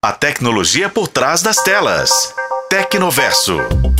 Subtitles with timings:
[0.00, 2.32] A tecnologia por trás das telas.
[2.70, 3.56] Tecnoverso.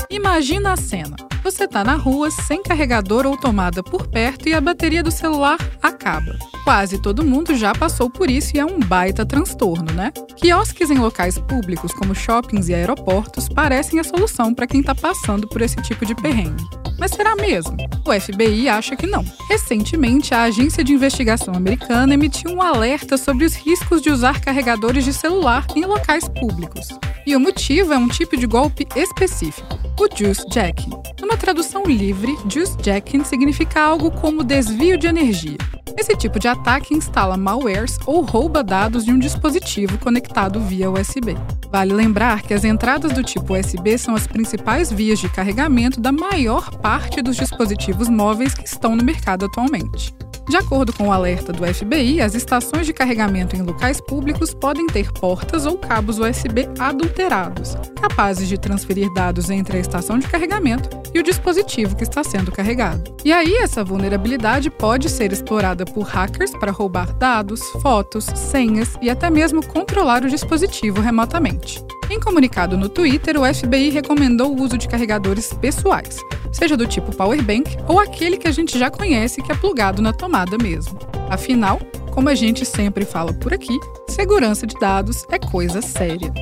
[0.08, 1.16] Imagina a cena.
[1.42, 5.58] Você está na rua sem carregador ou tomada por perto e a bateria do celular
[5.82, 6.38] acaba.
[6.62, 10.12] Quase todo mundo já passou por isso e é um baita transtorno, né?
[10.36, 15.48] Quiosques em locais públicos como shoppings e aeroportos parecem a solução para quem está passando
[15.48, 16.62] por esse tipo de perrengue.
[16.96, 17.76] Mas será mesmo?
[18.08, 19.22] O FBI acha que não.
[19.50, 25.04] Recentemente, a Agência de Investigação Americana emitiu um alerta sobre os riscos de usar carregadores
[25.04, 26.88] de celular em locais públicos.
[27.26, 30.88] E o motivo é um tipo de golpe específico, o juice jacking.
[31.20, 35.58] Numa tradução livre, juice jacking significa algo como desvio de energia.
[35.98, 41.36] Esse tipo de ataque instala malwares ou rouba dados de um dispositivo conectado via USB.
[41.72, 46.12] Vale lembrar que as entradas do tipo USB são as principais vias de carregamento da
[46.12, 50.14] maior parte dos dispositivos móveis que estão no mercado atualmente.
[50.48, 54.86] De acordo com o alerta do FBI, as estações de carregamento em locais públicos podem
[54.86, 60.88] ter portas ou cabos USB adulterados, capazes de transferir dados entre a estação de carregamento
[61.14, 63.14] e o dispositivo que está sendo carregado.
[63.22, 69.10] E aí, essa vulnerabilidade pode ser explorada por hackers para roubar dados, fotos, senhas e
[69.10, 71.84] até mesmo controlar o dispositivo remotamente.
[72.10, 76.16] Em comunicado no Twitter, o FBI recomendou o uso de carregadores pessoais,
[76.50, 80.12] seja do tipo powerbank ou aquele que a gente já conhece que é plugado na
[80.12, 80.98] tomada mesmo.
[81.28, 81.78] Afinal,
[82.10, 86.32] como a gente sempre fala por aqui, segurança de dados é coisa séria.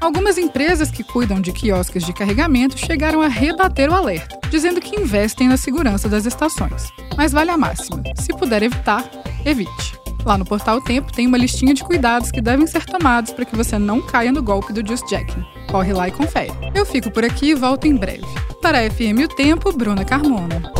[0.00, 4.98] Algumas empresas que cuidam de quiosques de carregamento chegaram a rebater o alerta, dizendo que
[4.98, 6.88] investem na segurança das estações.
[7.16, 9.04] Mas vale a máxima: se puder evitar,
[9.44, 9.99] evite.
[10.24, 13.56] Lá no Portal Tempo tem uma listinha de cuidados que devem ser tomados para que
[13.56, 15.44] você não caia no golpe do Just Jacking.
[15.70, 16.52] Corre lá e confere.
[16.74, 18.26] Eu fico por aqui e volto em breve.
[18.60, 20.79] Para a FM O Tempo, Bruna Carmona.